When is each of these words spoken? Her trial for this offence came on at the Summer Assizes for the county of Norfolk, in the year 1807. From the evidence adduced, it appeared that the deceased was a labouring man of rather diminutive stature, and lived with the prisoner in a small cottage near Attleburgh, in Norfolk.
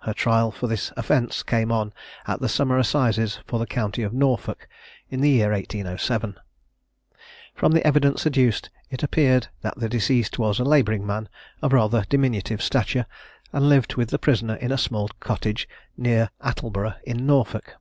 Her 0.00 0.14
trial 0.14 0.50
for 0.50 0.66
this 0.66 0.94
offence 0.96 1.42
came 1.42 1.70
on 1.70 1.92
at 2.26 2.40
the 2.40 2.48
Summer 2.48 2.78
Assizes 2.78 3.40
for 3.46 3.58
the 3.58 3.66
county 3.66 4.02
of 4.02 4.14
Norfolk, 4.14 4.66
in 5.10 5.20
the 5.20 5.28
year 5.28 5.50
1807. 5.50 6.36
From 7.54 7.72
the 7.72 7.86
evidence 7.86 8.26
adduced, 8.26 8.70
it 8.88 9.02
appeared 9.02 9.48
that 9.60 9.76
the 9.76 9.90
deceased 9.90 10.38
was 10.38 10.58
a 10.58 10.64
labouring 10.64 11.06
man 11.06 11.28
of 11.60 11.74
rather 11.74 12.06
diminutive 12.08 12.62
stature, 12.62 13.04
and 13.52 13.68
lived 13.68 13.96
with 13.96 14.08
the 14.08 14.18
prisoner 14.18 14.54
in 14.54 14.72
a 14.72 14.78
small 14.78 15.08
cottage 15.20 15.68
near 15.98 16.30
Attleburgh, 16.42 16.94
in 17.04 17.26
Norfolk. 17.26 17.74